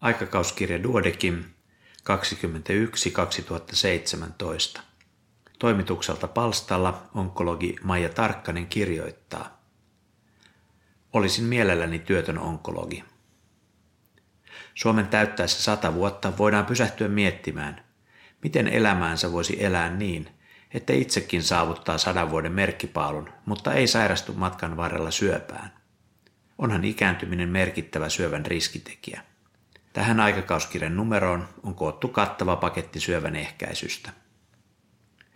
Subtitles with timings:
[0.00, 1.44] Aikakauskirja Duodekim
[4.78, 4.80] 21-2017.
[5.58, 9.62] Toimitukselta palstalla onkologi Maija Tarkkanen kirjoittaa.
[11.12, 13.04] Olisin mielelläni työtön onkologi.
[14.74, 17.84] Suomen täyttäessä sata vuotta voidaan pysähtyä miettimään,
[18.42, 20.28] miten elämäänsä voisi elää niin,
[20.74, 25.72] että itsekin saavuttaa sadan vuoden merkkipaalun, mutta ei sairastu matkan varrella syöpään.
[26.58, 29.22] Onhan ikääntyminen merkittävä syövän riskitekijä.
[29.98, 34.10] Tähän aikakauskirjan numeroon on koottu kattava paketti syövän ehkäisystä.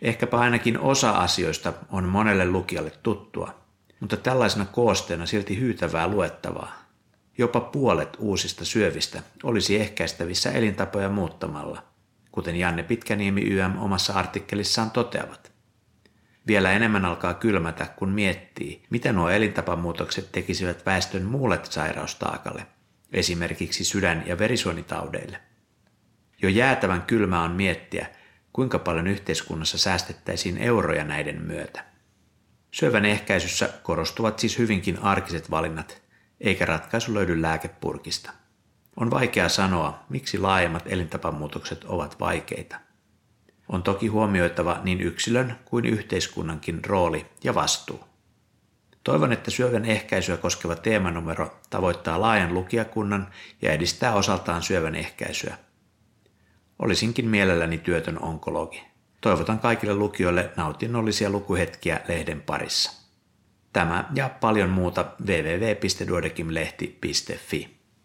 [0.01, 3.55] Ehkäpä ainakin osa asioista on monelle lukijalle tuttua,
[3.99, 6.75] mutta tällaisena koosteena silti hyytävää luettavaa.
[7.37, 11.83] Jopa puolet uusista syövistä olisi ehkäistävissä elintapoja muuttamalla,
[12.31, 15.51] kuten Janne Pitkäniemi YM omassa artikkelissaan toteavat.
[16.47, 22.65] Vielä enemmän alkaa kylmätä, kun miettii, mitä nuo elintapamuutokset tekisivät väestön muulle sairaustaakalle,
[23.13, 25.39] esimerkiksi sydän- ja verisuonitaudeille.
[26.41, 28.07] Jo jäätävän kylmä on miettiä,
[28.53, 31.85] kuinka paljon yhteiskunnassa säästettäisiin euroja näiden myötä.
[32.71, 36.01] Syövän ehkäisyssä korostuvat siis hyvinkin arkiset valinnat,
[36.41, 38.31] eikä ratkaisu löydy lääkepurkista.
[38.95, 42.79] On vaikea sanoa, miksi laajemmat elintapamuutokset ovat vaikeita.
[43.69, 48.12] On toki huomioitava niin yksilön kuin yhteiskunnankin rooli ja vastuu.
[49.03, 53.27] Toivon, että syövän ehkäisyä koskeva teemanumero tavoittaa laajan lukijakunnan
[53.61, 55.57] ja edistää osaltaan syövän ehkäisyä.
[56.79, 58.83] Olisinkin mielelläni työtön onkologi.
[59.21, 63.03] Toivotan kaikille lukijoille nautinnollisia lukuhetkiä lehden parissa.
[63.73, 67.82] Tämä ja paljon muuta www.duodekimlehti.fi.